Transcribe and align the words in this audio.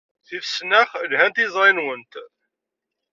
Tifesnax 0.27 0.89
lhant 1.09 1.37
i 1.39 1.41
yiẓri-nwent. 1.43 2.13